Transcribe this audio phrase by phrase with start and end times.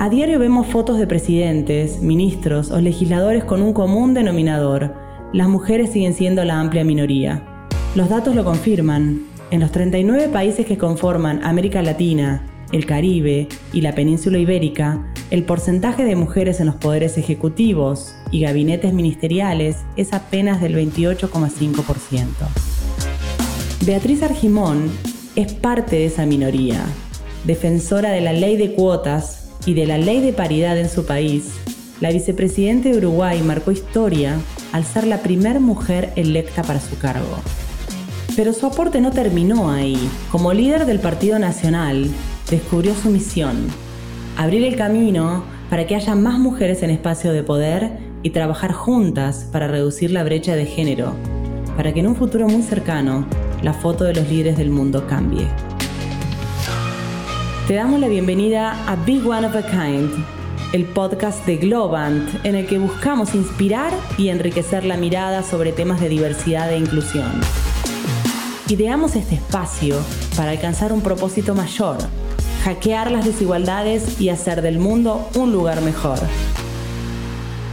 [0.00, 4.94] A diario vemos fotos de presidentes, ministros o legisladores con un común denominador.
[5.32, 7.66] Las mujeres siguen siendo la amplia minoría.
[7.96, 9.24] Los datos lo confirman.
[9.50, 15.42] En los 39 países que conforman América Latina, el Caribe y la península ibérica, el
[15.42, 22.24] porcentaje de mujeres en los poderes ejecutivos y gabinetes ministeriales es apenas del 28,5%.
[23.84, 24.92] Beatriz Argimón
[25.34, 26.84] es parte de esa minoría,
[27.42, 31.52] defensora de la ley de cuotas y de la ley de paridad en su país.
[32.00, 34.40] La vicepresidenta de Uruguay marcó historia
[34.72, 37.36] al ser la primera mujer electa para su cargo.
[38.34, 39.98] Pero su aporte no terminó ahí.
[40.32, 42.08] Como líder del Partido Nacional,
[42.50, 43.66] descubrió su misión,
[44.38, 47.92] abrir el camino para que haya más mujeres en espacio de poder
[48.22, 51.12] y trabajar juntas para reducir la brecha de género,
[51.76, 53.26] para que en un futuro muy cercano
[53.62, 55.46] la foto de los líderes del mundo cambie.
[57.68, 60.10] Te damos la bienvenida a Big One of a Kind,
[60.72, 66.00] el podcast de Globant, en el que buscamos inspirar y enriquecer la mirada sobre temas
[66.00, 67.30] de diversidad e inclusión.
[68.68, 69.96] Ideamos este espacio
[70.34, 71.98] para alcanzar un propósito mayor
[72.64, 76.18] hackear las desigualdades y hacer del mundo un lugar mejor.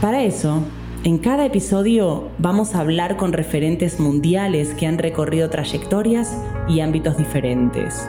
[0.02, 0.62] Para eso,
[1.04, 6.36] en cada episodio vamos a hablar con referentes mundiales que han recorrido trayectorias
[6.68, 8.06] y ámbitos diferentes.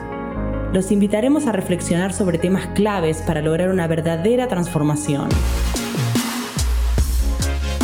[0.72, 5.30] Los invitaremos a reflexionar sobre temas claves para lograr una verdadera transformación.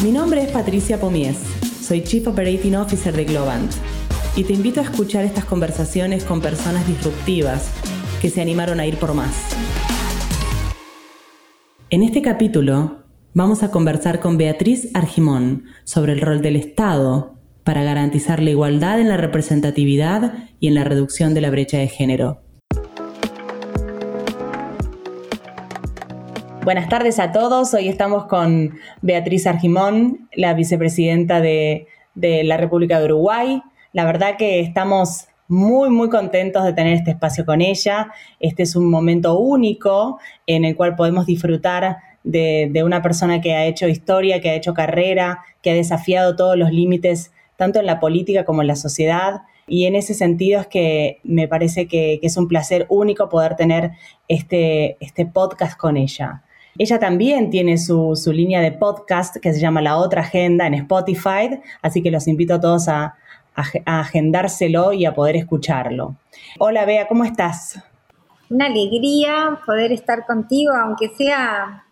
[0.03, 1.39] Mi nombre es Patricia Pomies,
[1.81, 3.73] soy Chief Operating Officer de Globant
[4.37, 7.73] y te invito a escuchar estas conversaciones con personas disruptivas
[8.21, 9.57] que se animaron a ir por más.
[11.89, 12.99] En este capítulo
[13.33, 19.01] vamos a conversar con Beatriz Argimón sobre el rol del Estado para garantizar la igualdad
[19.01, 22.44] en la representatividad y en la reducción de la brecha de género.
[26.65, 27.75] Buenas tardes a todos.
[27.75, 33.63] Hoy estamos con Beatriz Argimón, la vicepresidenta de, la República de Uruguay.
[33.93, 38.11] La verdad que estamos muy, muy contentos de tener este espacio con ella.
[38.41, 43.67] Este es un momento único en el cual podemos disfrutar de, una persona que ha
[43.67, 48.01] hecho historia, que ha hecho carrera, que ha desafiado todos los límites, tanto en la
[48.01, 49.43] política como en la sociedad.
[49.67, 53.91] Y en ese sentido es que me parece que, es un placer único poder tener
[54.29, 56.44] este, este podcast con ella.
[56.77, 60.75] Ella también tiene su, su, línea de podcast que se llama La Otra Agenda en
[60.75, 63.17] Spotify, así que los invito a todos a,
[63.55, 66.17] a, agendárselo y a poder escucharlo.
[66.59, 67.81] Hola Bea, ¿cómo estás?
[68.51, 71.85] Una alegría poder estar contigo, aunque sea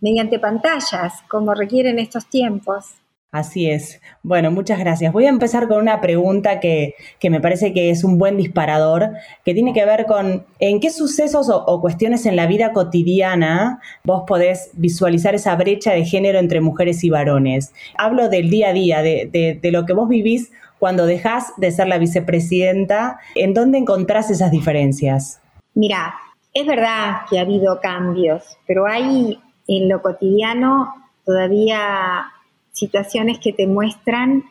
[0.00, 2.94] mediante pantallas, como requieren estos tiempos.
[3.30, 4.00] Así es.
[4.22, 5.12] Bueno, muchas gracias.
[5.12, 9.10] Voy a empezar con una pregunta que, me parece que es un buen disparador,
[9.44, 14.22] que tiene que ver con en qué sucesos o, cuestiones en la vida cotidiana vos
[14.26, 17.74] podés visualizar esa brecha de género entre mujeres y varones.
[17.98, 21.88] Hablo del día a día, de, de lo que vos vivís cuando dejas de ser
[21.88, 25.40] la vicepresidenta, ¿en dónde encontrás esas diferencias?
[25.74, 26.14] Mira,
[26.54, 30.94] es verdad que ha habido cambios, pero hay en lo cotidiano
[31.26, 32.32] todavía
[32.78, 34.44] situaciones que te muestran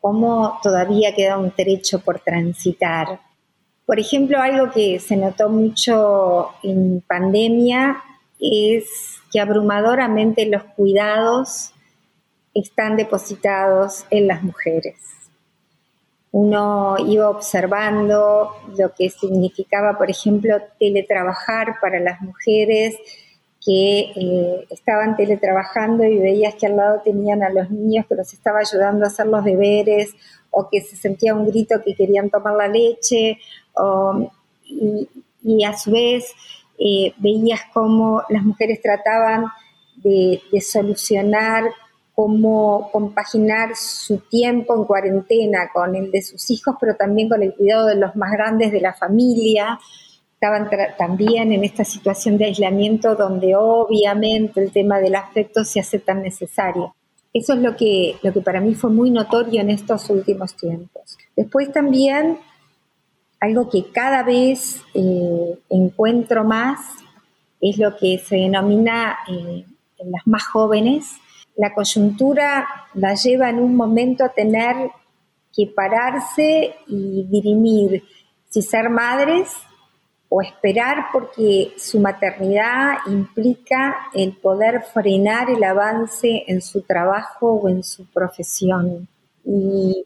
[0.00, 3.20] cómo todavía queda un trecho por transitar.
[3.84, 8.02] Por ejemplo, algo que se notó mucho en pandemia
[8.38, 8.84] es
[9.32, 11.72] que abrumadoramente los cuidados
[12.54, 14.96] están depositados en las mujeres
[16.36, 22.94] uno iba observando lo que significaba, por ejemplo, teletrabajar para las mujeres
[23.66, 28.32] que eh, estaban teletrabajando y veías que al lado tenían a los niños que los
[28.32, 30.14] estaba ayudando a hacer los deberes
[30.50, 33.38] o que se sentía un grito que querían tomar la leche
[35.42, 36.32] y, a su vez
[36.78, 39.46] eh, veías cómo las mujeres trataban
[39.96, 41.64] de solucionar
[42.16, 47.54] cómo compaginar su tiempo en cuarentena con el de sus hijos, pero también con el
[47.54, 49.78] cuidado de los más grandes de la familia.
[50.36, 55.98] Estaban también en esta situación de aislamiento donde obviamente el tema del afecto se hace
[55.98, 56.94] tan necesario.
[57.32, 61.16] Eso es lo que, lo que para mí fue muy notorio en estos últimos tiempos.
[61.34, 62.38] Después también
[63.40, 66.80] algo que cada vez eh, encuentro más
[67.60, 69.64] es lo que se denomina eh,
[69.98, 71.18] en las más jóvenes
[71.56, 74.76] la coyuntura la lleva en un momento a tener
[75.54, 78.04] que pararse y dirimir
[78.48, 79.54] si ser madres
[80.28, 87.68] o esperar porque su maternidad implica el poder frenar el avance en su trabajo o
[87.68, 89.08] en su profesión.
[89.44, 90.04] Y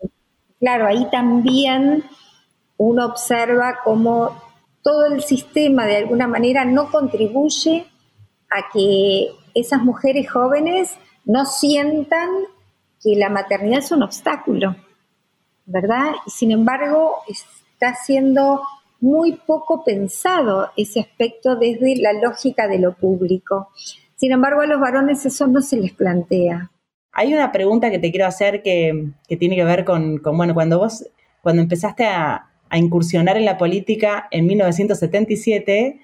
[0.58, 2.04] claro, ahí también
[2.76, 4.36] uno observa cómo
[4.82, 7.86] todo el sistema de alguna manera no contribuye
[8.50, 12.28] a que esas mujeres jóvenes no sientan
[13.02, 14.76] que la maternidad es un obstáculo,
[15.64, 16.12] ¿verdad?
[16.26, 18.62] Y sin embargo está siendo
[19.00, 23.70] muy poco pensado ese aspecto desde la lógica de lo público.
[24.16, 26.70] Sin embargo, a los varones eso no se les plantea.
[27.12, 29.08] Hay una pregunta que te quiero hacer que,
[29.38, 31.06] tiene que ver con, bueno, cuando vos,
[31.42, 35.98] cuando empezaste a, incursionar en la política en 1977,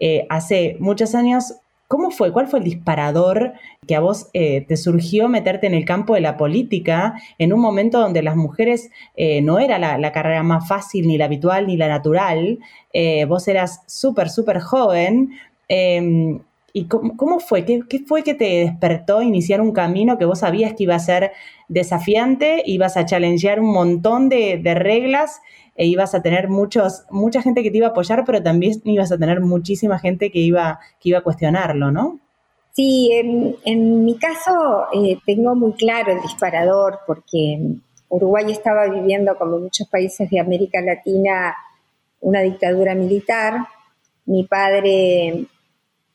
[0.00, 1.54] eh, hace muchos años,
[1.88, 2.32] ¿Cómo fue?
[2.32, 3.54] ¿Cuál fue el disparador
[3.86, 7.60] que a vos eh, te surgió meterte en el campo de la política en un
[7.60, 11.78] momento donde las mujeres eh, no era la, carrera más fácil, ni la habitual, ni
[11.78, 12.58] la natural?
[12.92, 15.30] Eh, vos eras súper, súper joven.
[15.68, 16.40] Em,
[16.74, 17.64] ¿Y cómo, fue?
[17.64, 21.32] ¿Qué, fue que te despertó iniciar un camino que vos sabías que iba a ser
[21.68, 25.40] desafiante, ibas a challengear un montón de reglas
[25.78, 29.12] e ibas a tener muchos, mucha gente que te iba a apoyar, pero también ibas
[29.12, 32.18] a tener muchísima gente que iba, que iba a cuestionarlo, ¿no?
[32.72, 33.10] Sí,
[33.64, 34.52] en, mi caso
[34.92, 37.60] eh, tengo muy claro el disparador, porque
[38.08, 41.54] Uruguay estaba viviendo, como muchos países de América Latina,
[42.20, 43.68] una dictadura militar.
[44.26, 45.46] Mi padre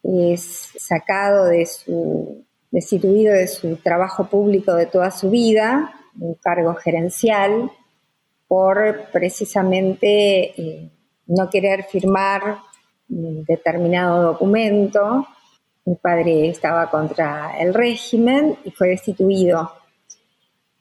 [0.03, 6.75] es sacado de su, destituido de su trabajo público de toda su vida, un cargo
[6.75, 7.71] gerencial,
[8.53, 10.91] por precisamente eh,
[11.25, 12.57] no querer firmar
[13.07, 15.25] determinado documento.
[15.85, 19.71] Mi padre estaba contra el régimen y fue destituido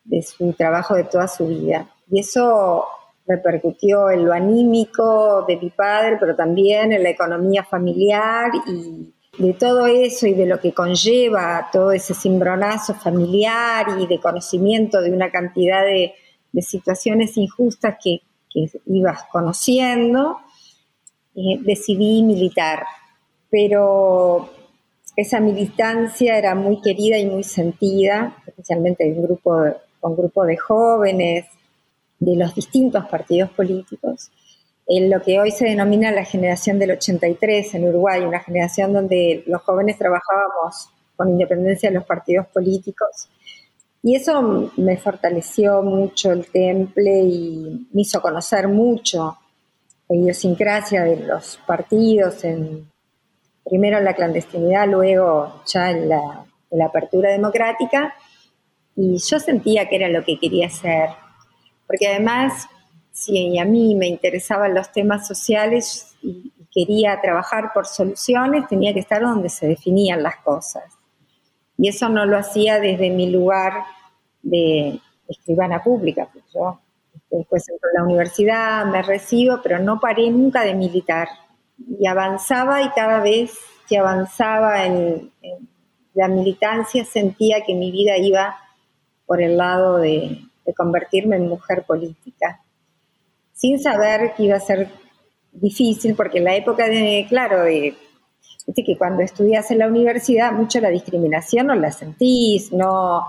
[0.05, 1.89] de su trabajo de toda su vida.
[2.11, 2.85] Y eso
[3.27, 9.55] repercutió en lo anímico de mi padre, pero también en la economía familiar y de
[9.55, 15.11] todo eso y de lo que conlleva todo ese cimbronazo familiar y de conocimiento de
[15.11, 16.13] una cantidad de
[16.53, 18.21] de situaciones injustas que,
[18.85, 20.37] ibas conociendo,
[21.35, 22.85] eh, decidí militar.
[23.51, 24.51] Pero
[25.17, 29.59] esa militancia era muy querida y muy sentida, especialmente un grupo,
[30.01, 31.47] con grupo de jóvenes
[32.19, 34.31] de los distintos partidos políticos.
[34.87, 39.45] En lo que hoy se denomina la generación del 83 en Uruguay, una generación donde
[39.47, 43.29] los jóvenes trabajábamos con independencia de los partidos políticos
[44.03, 49.39] y eso me fortaleció mucho el temple y me hizo conocer mucho
[50.09, 52.91] la idiosincrasia de los partidos, en,
[53.65, 56.45] primero en la clandestinidad, luego ya en la,
[56.85, 58.15] apertura democrática.
[58.97, 61.11] Y yo sentía que era lo que quería hacer,
[61.87, 62.67] porque además,
[63.13, 69.01] si a mí me interesaban los temas sociales y quería trabajar por soluciones, tenía que
[69.01, 70.85] estar donde se definían las cosas.
[71.83, 73.73] Y eso no lo hacía desde mi lugar
[74.41, 76.29] de escribana pública.
[76.33, 76.79] Pues yo
[77.13, 81.27] este, después entro a la universidad, me recibo, pero no paré nunca de militar.
[81.99, 83.59] Y avanzaba y cada vez
[83.89, 85.33] que avanzaba en,
[86.15, 88.57] la militancia sentía que mi vida iba
[89.27, 90.39] por el lado de,
[90.77, 92.61] convertirme en mujer política.
[93.55, 94.89] Sin saber que iba a ser
[95.51, 97.97] difícil, porque en la época de, claro, de
[98.75, 103.25] que cuando estudias en la universidad, mucho la discriminación no la sentís, no,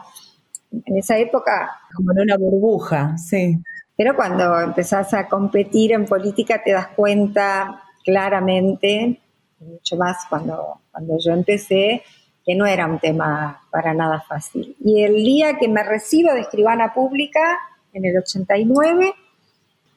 [0.71, 1.71] en esa época...
[1.95, 3.57] Como en una burbuja, sí.
[3.95, 9.19] Pero cuando empezás a competir en política te das cuenta claramente,
[9.59, 12.03] mucho más cuando, cuando yo empecé,
[12.45, 14.75] que no era un tema para nada fácil.
[14.83, 17.57] Y el día que me recibo de escribana pública,
[17.93, 19.13] en el 89,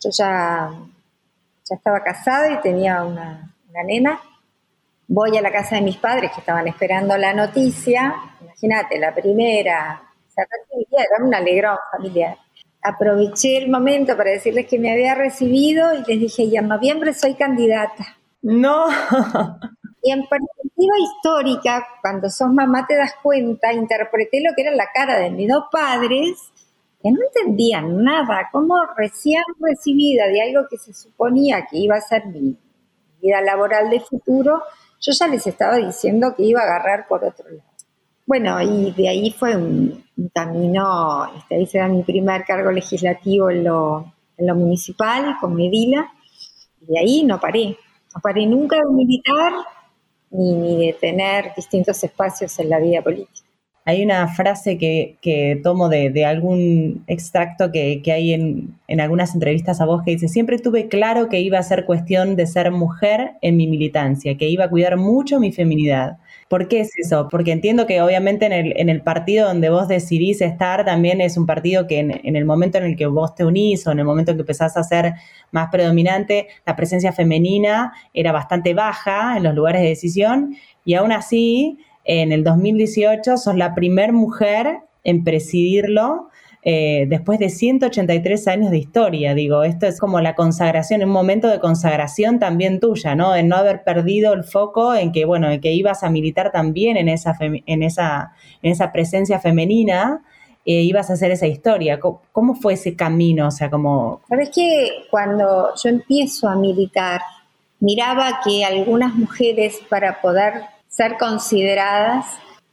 [0.04, 0.70] yo ya,
[1.68, 4.20] ya estaba casada y tenía una, una nena.
[5.08, 8.14] Voy a la casa de mis padres que estaban esperando la noticia.
[8.40, 10.02] Imagínate, la primera
[10.36, 12.36] era un alegrón familiar.
[12.82, 17.14] Aproveché el momento para decirles que me había recibido y les dije, y en noviembre
[17.14, 18.16] soy candidata.
[18.42, 18.86] No.
[20.02, 24.86] Y en perspectiva histórica, cuando sos mamá te das cuenta, interpreté lo que era la
[24.94, 26.52] cara de mis dos padres,
[27.02, 32.00] que no entendían nada, como recién recibida de algo que se suponía que iba a
[32.00, 32.56] ser mi
[33.20, 34.62] vida laboral de futuro,
[35.06, 37.62] yo ya les estaba diciendo que iba a agarrar por otro lado.
[38.26, 43.50] Bueno, y de ahí fue un, camino, este, ahí se da mi primer cargo legislativo
[43.50, 46.12] en lo, en lo municipal, con Medila,
[46.80, 47.78] y de ahí no paré.
[48.14, 49.52] No paré nunca de militar
[50.30, 53.45] ni, ni de tener distintos espacios en la vida política.
[53.88, 60.02] Hay una frase que, tomo de, algún extracto que, hay en, algunas entrevistas a vos
[60.02, 63.68] que dice, siempre tuve claro que iba a ser cuestión de ser mujer en mi
[63.68, 66.18] militancia, que iba a cuidar mucho mi feminidad.
[66.48, 67.28] ¿Por qué es eso?
[67.30, 71.36] Porque entiendo que obviamente en el, en el partido donde vos decidís estar también es
[71.36, 74.00] un partido que en, en, el momento en el que vos te unís o en
[74.00, 75.14] el momento en que empezás a ser
[75.52, 81.12] más predominante, la presencia femenina era bastante baja en los lugares de decisión y aún
[81.12, 86.28] así en el 2018 sos la primer mujer en presidirlo
[86.68, 89.34] eh, después de 183 años de historia.
[89.34, 93.36] Digo, esto es como la consagración, un momento de consagración también tuya, ¿no?
[93.36, 96.96] En no haber perdido el foco en que, bueno, en que ibas a militar también
[96.96, 98.32] en esa, en esa,
[98.62, 100.24] en esa presencia femenina.
[100.64, 102.00] Eh, ibas a hacer esa historia.
[102.00, 103.46] ¿Cómo, fue ese camino?
[103.46, 104.22] O sea, como...
[104.28, 107.20] Sabes que cuando yo empiezo a militar,
[107.78, 110.64] miraba que algunas mujeres para poder
[110.96, 112.24] ser consideradas,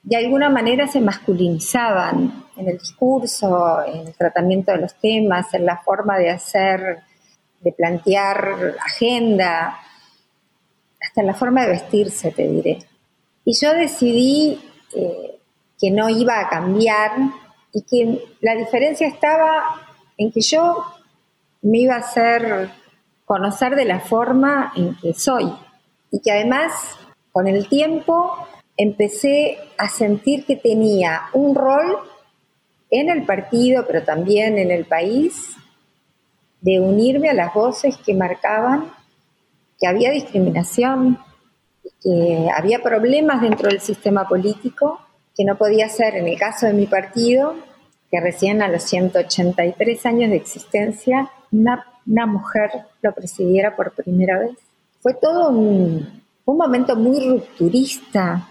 [0.01, 5.65] de alguna manera se masculinizaban en el discurso, en el tratamiento de los temas, en
[5.65, 6.99] la forma de hacer,
[7.59, 9.77] de plantear agenda,
[11.01, 12.79] hasta en la forma de vestirse, te diré.
[13.43, 14.61] Y yo decidí
[14.95, 15.39] eh,
[15.77, 17.11] que no iba a cambiar
[17.73, 19.81] y que la diferencia estaba
[20.17, 20.85] en que yo
[21.61, 22.69] me iba a hacer
[23.25, 25.51] conocer de la forma en que soy
[26.09, 26.71] y que además
[27.33, 28.37] con el tiempo
[28.77, 31.97] empecé a sentir que tenía un rol
[32.89, 35.57] en el partido, pero también en el país,
[36.61, 38.91] de unirme a las voces que marcaban
[39.79, 41.17] que había discriminación,
[42.01, 45.01] que había problemas dentro del sistema político,
[45.35, 47.55] que no podía ser, en el caso de mi partido,
[48.11, 52.69] que recién a los 183 años de existencia, una, una mujer
[53.01, 54.51] lo presidiera por primera vez.
[55.01, 58.47] Fue todo un, un momento muy rupturista.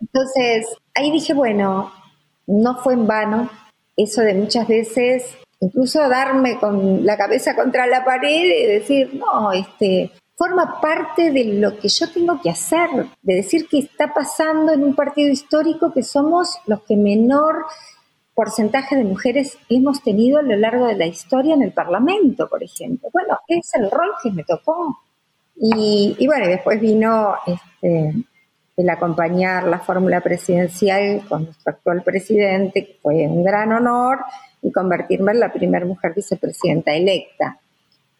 [0.00, 1.92] Entonces, ahí dije, bueno,
[2.46, 3.50] no fue en vano
[3.96, 9.52] eso de muchas veces, incluso darme con la cabeza contra la pared y decir, no,
[9.52, 12.88] este, forma parte de lo que yo tengo que hacer,
[13.22, 17.66] de decir que está pasando en un partido histórico que somos los que menor
[18.34, 22.62] porcentaje de mujeres hemos tenido a lo largo de la historia en el Parlamento, por
[22.62, 23.08] ejemplo.
[23.12, 24.96] Bueno, es el rol que me tocó.
[25.60, 28.14] Y, bueno, después vino este,
[28.76, 34.20] el acompañar la fórmula presidencial con nuestro actual presidente, que fue un gran honor,
[34.62, 37.58] y convertirme en la primera mujer vicepresidenta electa.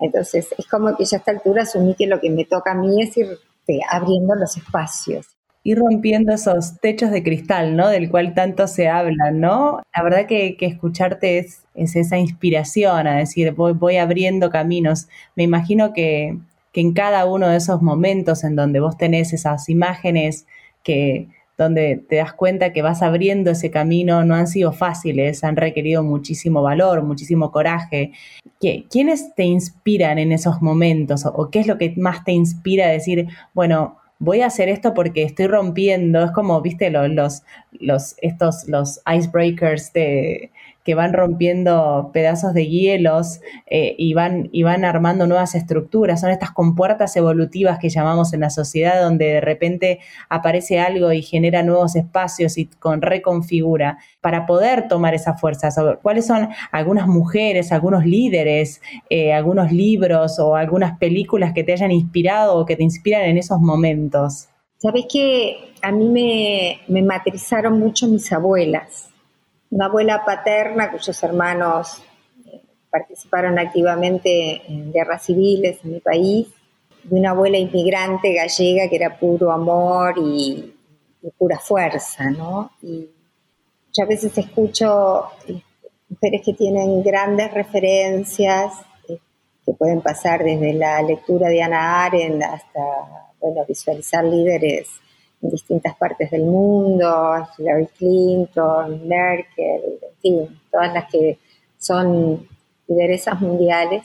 [0.00, 2.74] Entonces, es como que ya a esta altura asumí que lo que me toca a
[2.74, 3.26] mí es ir
[3.68, 5.26] este, abriendo los espacios.
[5.64, 7.88] Ir rompiendo esos techos de cristal, ¿no?
[7.88, 9.82] Del cual tanto se habla, ¿no?
[9.94, 15.08] La verdad que, escucharte es, es, esa inspiración a decir, voy, voy abriendo caminos.
[15.36, 16.38] Me imagino que,
[16.78, 20.46] que en cada uno de esos momentos en donde vos tenés esas imágenes
[20.84, 25.56] que donde te das cuenta que vas abriendo ese camino, no han sido fáciles, han
[25.56, 28.12] requerido muchísimo valor, muchísimo coraje.
[28.60, 32.90] ¿Quiénes te inspiran en esos momentos o qué es lo que más te inspira a
[32.90, 37.42] decir, bueno, voy a hacer esto porque estoy rompiendo, es como, viste, los,
[37.72, 40.52] los estos, los icebreakers de,
[40.88, 46.22] que van rompiendo pedazos de hielos eh, y, van, y van armando nuevas estructuras.
[46.22, 49.98] Son estas compuertas evolutivas que llamamos en la sociedad, donde de repente
[50.30, 55.68] aparece algo y genera nuevos espacios y con reconfigura para poder tomar esa fuerza.
[56.00, 58.80] ¿Cuáles son algunas mujeres, algunos líderes,
[59.10, 63.36] eh, algunos libros o algunas películas que te hayan inspirado o que te inspiran en
[63.36, 64.48] esos momentos?
[64.78, 69.07] Sabes que a mí me, me matrizaron mucho mis abuelas
[69.70, 72.02] una abuela paterna cuyos hermanos
[72.46, 72.60] eh,
[72.90, 76.48] participaron activamente en guerras civiles en mi país,
[77.04, 80.74] de una abuela inmigrante gallega que era puro amor y,
[81.36, 82.70] pura fuerza, ¿no?
[82.80, 83.10] Y
[84.00, 85.62] a veces escucho este,
[86.08, 88.72] mujeres que tienen grandes referencias,
[89.08, 89.18] eh,
[89.66, 92.80] que pueden pasar desde la lectura de Ana Arendt hasta,
[93.40, 94.88] bueno, visualizar líderes
[95.40, 101.38] en distintas partes del mundo, Hillary Clinton, Merkel, en fin, todas las que
[101.78, 102.46] son
[102.86, 104.02] lideresas mundiales.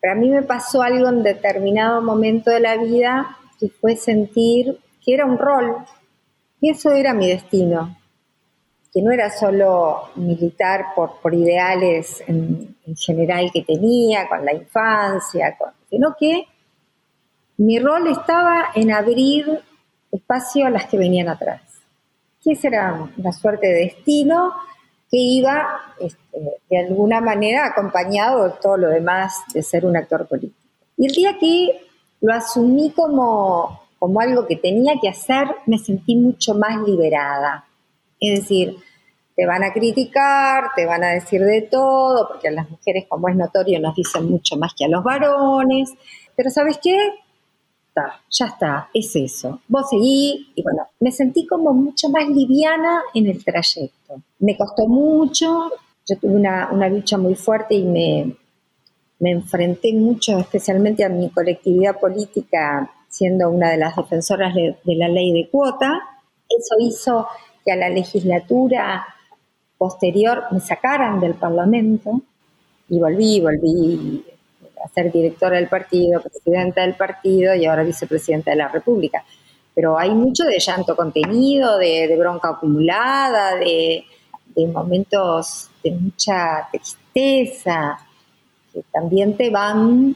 [0.00, 4.78] Pero a mí me pasó algo en determinado momento de la vida que fue sentir
[5.04, 5.76] que era un rol,
[6.60, 7.96] y eso era mi destino,
[8.92, 15.56] que no era solo militar por, por ideales en, general que tenía, con la infancia,
[15.90, 16.44] sino que
[17.56, 19.60] mi rol estaba en abrir
[20.16, 21.60] espacio a las que venían atrás.
[22.42, 24.52] Que esa era una suerte de destino
[25.10, 30.26] que iba este, de alguna manera acompañado de todo lo demás de ser un actor
[30.26, 30.60] político.
[30.96, 31.80] Y el día que
[32.20, 33.80] lo asumí como,
[34.20, 37.64] algo que tenía que hacer, me sentí mucho más liberada.
[38.20, 38.76] Es decir,
[39.36, 43.28] te van a criticar, te van a decir de todo, porque a las mujeres, como
[43.28, 45.92] es notorio, nos dicen mucho más que a los varones.
[46.36, 46.96] Pero ¿sabes qué?
[47.96, 49.60] Está, ya está, es eso.
[49.68, 54.20] Vos seguí y bueno, me sentí como mucho más liviana en el trayecto.
[54.40, 55.70] Me costó mucho,
[56.04, 58.36] yo tuve una, lucha muy fuerte y me,
[59.20, 64.96] me enfrenté mucho, especialmente a mi colectividad política, siendo una de las defensoras de, de
[64.96, 66.00] la ley de cuota.
[66.48, 67.28] Eso hizo
[67.64, 69.06] que a la legislatura
[69.78, 72.22] posterior me sacaran del Parlamento
[72.88, 74.24] y volví, volví
[74.84, 79.24] a ser directora del partido, presidenta del partido y ahora vicepresidenta de la República.
[79.74, 84.04] Pero hay mucho de llanto contenido, de, bronca acumulada, de,
[84.72, 87.98] momentos de mucha tristeza,
[88.72, 90.14] que también te van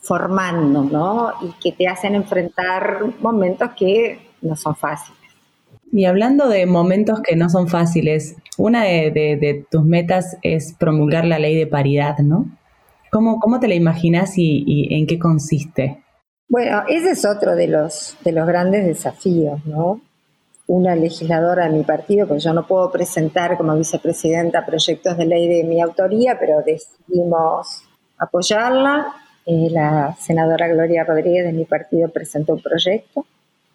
[0.00, 1.32] formando, ¿no?
[1.42, 5.20] Y que te hacen enfrentar momentos que no son fáciles.
[5.92, 11.38] Y hablando de momentos que no son fáciles, una de, tus metas es promulgar la
[11.38, 12.46] ley de paridad, ¿no?
[13.12, 16.02] ¿Cómo, cómo te la imaginas y, en qué consiste?
[16.48, 20.00] Bueno, ese es otro de los, de los grandes desafíos, ¿no?
[20.66, 25.48] Una legisladora de mi partido, porque yo no puedo presentar como vicepresidenta proyectos de ley
[25.48, 27.84] de mi autoría, pero decidimos
[28.18, 29.14] apoyarla.
[29.44, 33.26] Eh, la senadora Gloria Rodríguez de mi partido presentó un proyecto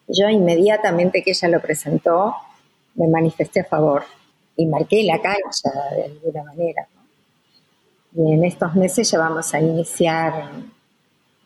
[0.07, 2.33] yo inmediatamente que ella lo presentó,
[2.95, 4.03] me manifesté a favor
[4.55, 6.87] y marqué la cancha de alguna manera.
[8.17, 10.49] Y en estos meses ya vamos a iniciar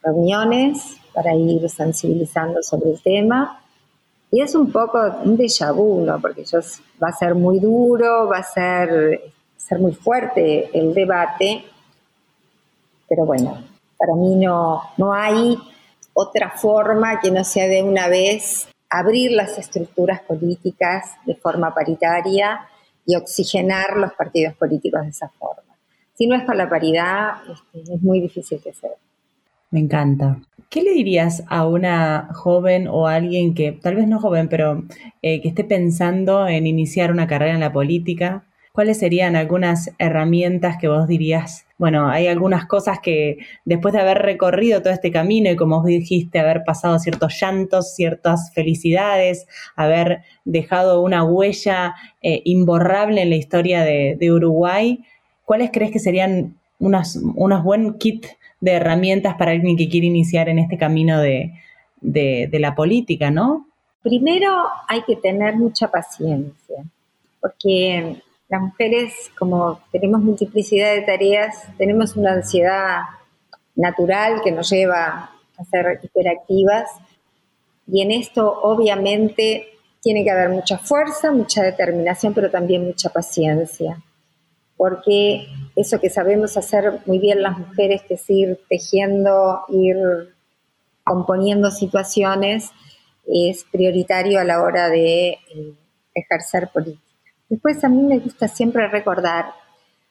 [0.02, 3.62] reuniones para ir sensibilizando sobre el tema.
[4.32, 6.08] Y es un poco un déjà vu.
[6.22, 6.46] Porque
[7.04, 11.66] va a ser muy duro, va a ser, ser muy fuerte el debate,
[13.10, 13.62] pero bueno,
[13.98, 15.58] para mí no, no hay
[16.14, 22.62] otra forma que no sea de una vez abrir las estructuras políticas de forma paritaria
[23.06, 25.71] y oxigenar los partidos políticos de esa forma.
[26.14, 28.92] Si no es con la paridad, este, es muy difícil que sea.
[29.72, 30.40] Me encanta.
[30.70, 34.84] ¿Qué le dirías a una joven o a alguien que, tal vez no joven, pero
[35.22, 40.78] eh, que esté pensando en iniciar una carrera en la política ¿cuáles serían algunas herramientas
[40.80, 41.66] que vos dirías?
[41.78, 45.86] Bueno, hay algunas cosas que después de haber recorrido todo este camino y como vos
[45.86, 53.36] dijiste, haber pasado ciertos llantos, ciertas felicidades, haber dejado una huella eh, imborrable en la
[53.36, 55.04] historia de, Uruguay,
[55.52, 58.26] ¿cuáles crees que serían unas, unos buen kit
[58.62, 61.52] de herramientas para alguien que quiere iniciar en este camino de,
[62.00, 63.68] de la política, no?
[64.02, 64.50] Primero
[64.88, 66.86] hay que tener mucha paciencia,
[67.42, 73.02] porque las mujeres, como tenemos multiplicidad de tareas, tenemos una ansiedad
[73.76, 76.90] natural que nos lleva a ser hiperactivas
[77.92, 79.68] y en esto obviamente
[80.00, 84.02] tiene que haber mucha fuerza, mucha determinación, pero también mucha paciencia,
[84.82, 89.96] porque eso que sabemos hacer muy bien las mujeres, que es ir tejiendo, ir
[91.04, 92.72] componiendo situaciones,
[93.28, 95.76] es prioritario a la hora de eh,
[96.16, 97.04] ejercer política.
[97.48, 99.52] Después a mí me gusta siempre recordar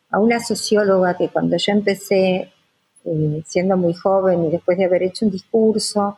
[0.08, 2.52] a una socióloga que cuando yo empecé
[3.04, 6.16] eh, siendo muy joven y después de haber hecho un discurso,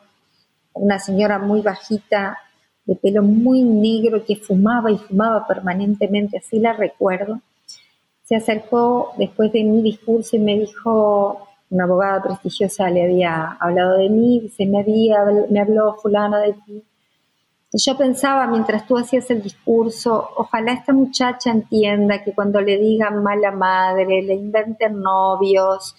[0.75, 2.37] una señora muy bajita,
[2.85, 7.41] de pelo muy negro que fumaba y fumaba permanentemente, así la recuerdo,
[8.33, 13.99] se acercó después de mi discurso y me dijo, una abogada prestigiosa le había hablado
[13.99, 15.19] de mí, dice, me, había,
[15.51, 16.83] me habló fulana de ti,
[17.75, 22.79] y yo pensaba mientras tú hacías el discurso, ojalá esta muchacha entienda que cuando le
[22.79, 25.95] digan mala madre, le inventen novios,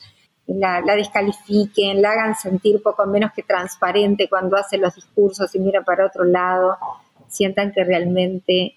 [0.47, 5.59] la, la, descalifiquen, la hagan sentir poco menos que transparente cuando hace los discursos y
[5.59, 6.77] mira para otro lado,
[7.27, 8.73] sientan que realmente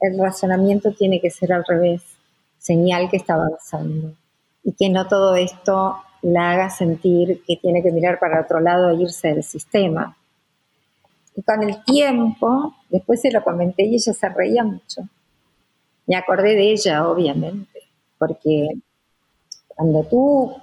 [0.00, 2.13] el razonamiento tiene que ser al revés,
[2.64, 4.14] señal que está avanzando.
[4.62, 8.90] Y que no todo esto la haga sentir que tiene que mirar para otro lado
[8.90, 10.16] e irse del sistema
[11.36, 15.02] y con el tiempo, después se lo comenté y ella se reía mucho.
[16.06, 17.80] Me acordé de ella, obviamente,
[18.18, 18.68] porque
[19.68, 20.54] cuando tú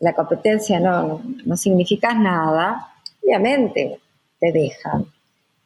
[0.00, 4.00] la competencia no, no significa nada, obviamente
[4.40, 5.06] te dejan.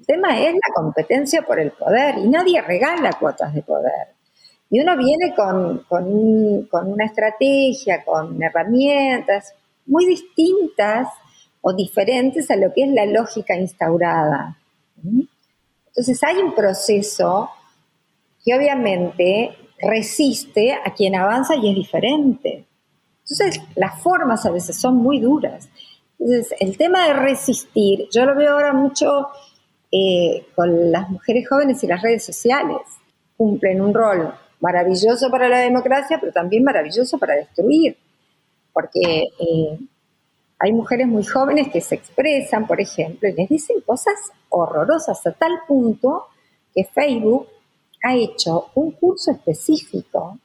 [0.00, 4.17] El tema es la competencia por el poder y nadie regala cuotas de poder.
[4.70, 9.54] Y uno viene con, con, una estrategia, con herramientas
[9.86, 11.08] muy distintas
[11.62, 14.58] o diferentes a lo que es la lógica instaurada.
[15.86, 17.50] Entonces hay un proceso
[18.44, 22.66] que obviamente resiste a quien avanza y es diferente.
[23.22, 25.68] Entonces las formas a veces son muy duras.
[26.18, 29.28] Entonces el tema de resistir, yo lo veo ahora mucho
[29.90, 32.78] eh, con las mujeres jóvenes y las redes sociales.
[33.36, 37.96] Cumplen un rol maravilloso para la democracia, pero también maravilloso para destruir,
[38.72, 39.78] porque eh,
[40.58, 44.14] hay mujeres muy jóvenes que se expresan, por ejemplo, y les dicen cosas
[44.48, 46.26] horrorosas a tal punto
[46.74, 47.48] que Facebook
[48.02, 50.38] ha hecho un curso específico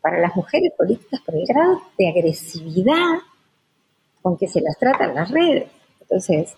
[0.00, 3.18] para las mujeres políticas por el grado de agresividad
[4.20, 5.70] con que se las trata en las redes.
[6.00, 6.54] Entonces,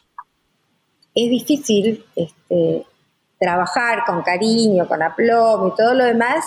[1.15, 2.85] es difícil este,
[3.39, 6.45] trabajar con cariño, con aplomo y todo lo demás,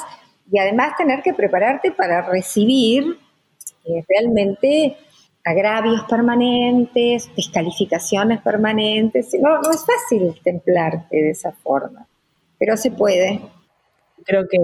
[0.52, 3.18] y además tener que prepararte para recibir
[3.86, 4.98] eh, realmente
[5.44, 9.36] agravios permanentes, descalificaciones permanentes.
[9.40, 12.08] No, no es fácil templarte de esa forma,
[12.58, 13.42] pero se puede.
[14.26, 14.58] Creo que,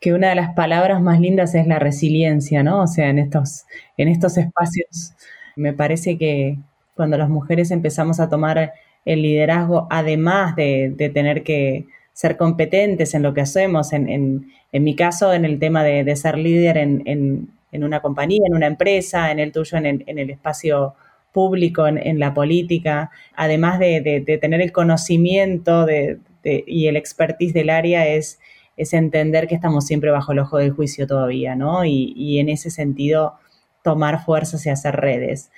[0.00, 2.82] que una de las palabras más lindas es la resiliencia, ¿no?
[2.82, 5.12] O sea, en estos, en estos espacios
[5.56, 6.56] me parece que
[6.94, 8.72] cuando las mujeres empezamos a tomar
[9.04, 11.86] el liderazgo, además de, tener que
[12.18, 14.08] ser competentes en lo que hacemos, en,
[14.72, 18.66] en, mi caso, en el tema de, ser líder en, en una compañía, en una
[18.66, 20.94] empresa, en el tuyo, en el, espacio
[21.32, 25.86] público, en, la política, además de, tener el conocimiento
[26.44, 28.40] y el expertise del área, es,
[28.76, 31.84] es, entender que estamos siempre bajo el ojo del juicio todavía, ¿no?
[31.84, 33.34] Y, en ese sentido,
[33.82, 35.50] tomar fuerzas y hacer redes.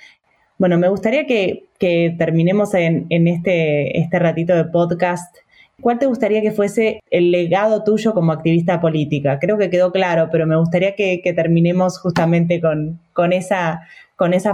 [0.59, 1.69] Bueno, me gustaría que,
[2.19, 5.35] terminemos en, este, este ratito de podcast
[5.81, 9.39] ¿Cuál te gustaría que fuese el legado tuyo como activista política?
[9.39, 13.81] Creo que quedó claro, pero me gustaría que, terminemos justamente con, esa,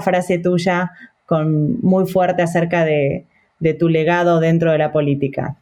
[0.01, 0.93] frase tuya
[1.27, 3.25] con, muy fuerte acerca de,
[3.79, 5.57] tu legado dentro de la política.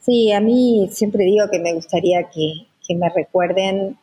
[0.00, 3.96] Sí, a mí siempre digo que me gustaría que, me recuerden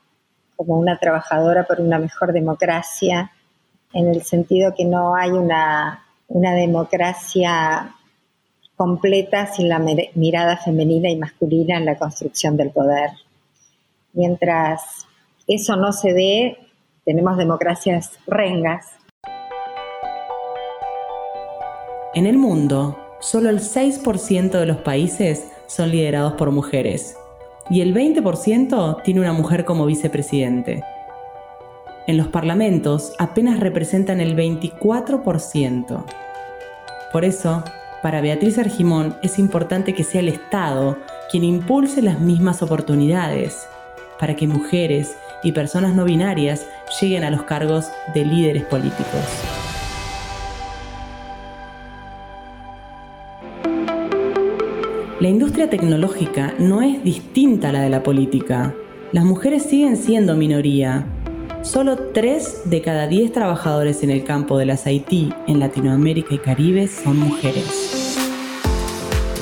[0.56, 3.32] como una trabajadora por una mejor democracia,
[3.94, 7.94] en el sentido que no hay una democracia
[8.80, 9.78] completa sin la
[10.16, 13.10] mirada femenina y masculina en la construcción del poder.
[14.14, 15.06] Mientras
[15.48, 16.58] eso no se dé,
[17.04, 18.86] tenemos democracias rengas.
[22.14, 27.18] En el mundo, solo el 6% de los países son liderados por mujeres
[27.70, 30.86] y el 20% tiene una mujer como vicepresidente.
[32.08, 36.06] En los parlamentos apenas representan el 24%.
[37.12, 37.62] Por eso,
[38.02, 40.98] para Beatriz Argimón es importante que sea el Estado
[41.30, 43.68] quien impulse las mismas oportunidades
[44.20, 46.66] para que mujeres y personas no binarias
[47.00, 49.24] lleguen a los cargos de líderes políticos.
[55.20, 58.74] La industria tecnológica no es distinta a la de la política.
[59.12, 61.06] Las mujeres siguen siendo minoría
[61.62, 66.38] Solo 3 de cada 10 trabajadores en el campo de las IT en Latinoamérica y
[66.38, 67.89] Caribe son mujeres.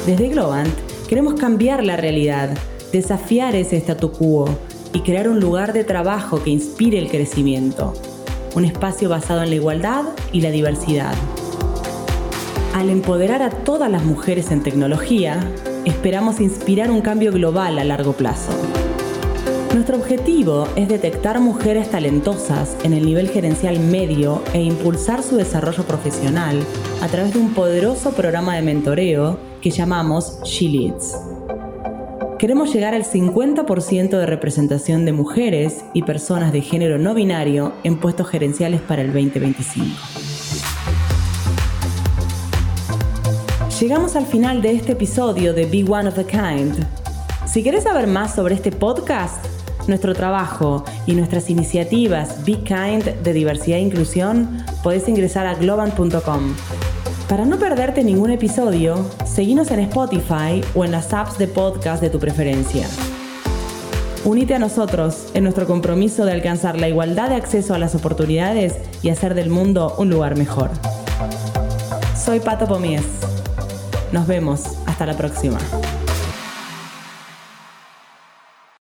[0.07, 0.73] Desde Globant
[1.09, 2.57] queremos cambiar la realidad,
[2.93, 4.47] desafiar ese statu quo
[4.93, 7.93] y crear un lugar de trabajo que inspire el crecimiento,
[8.55, 11.13] un espacio basado en la igualdad y la diversidad.
[12.73, 15.41] Al empoderar a todas las mujeres en tecnología,
[15.83, 18.53] esperamos inspirar un cambio global a largo plazo.
[19.73, 25.83] Nuestro objetivo es detectar mujeres talentosas en el nivel gerencial medio e impulsar su desarrollo
[25.83, 26.63] profesional
[27.01, 31.17] a través de un poderoso programa de mentoreo que llamamos She Leads.
[32.39, 37.99] Queremos llegar al 50% de representación de mujeres y personas de género no binario en
[37.99, 39.87] puestos gerenciales para el 2025.
[43.79, 46.75] Llegamos al final de este episodio de Be One of a Kind.
[47.45, 49.43] Si quieres saber más sobre este podcast,
[49.87, 56.53] nuestro trabajo y nuestras iniciativas Be Kind de diversidad e inclusión, podés ingresar a globant.com.
[57.27, 62.09] Para no perderte ningún episodio, seguinos en Spotify o en las apps de podcast de
[62.09, 62.87] tu preferencia.
[64.23, 68.75] Unite a nosotros en nuestro compromiso de alcanzar la igualdad de acceso a las oportunidades
[69.01, 70.69] y hacer del mundo un lugar mejor.
[72.15, 73.03] Soy Pato Pomies.
[74.13, 74.63] Nos vemos.
[74.85, 75.57] Hasta la próxima.